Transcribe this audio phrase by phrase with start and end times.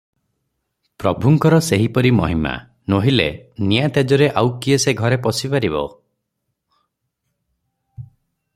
[1.01, 2.53] ପ୍ରଭୁଙ୍କର ସେହିପରି ମହିମା,
[2.93, 3.27] ନୋହିଲେ
[3.73, 5.85] ନିଆଁ ତେଜରେ ଆଉ କିଏ ସେ ଘରେ ପଶି ପାରିବ?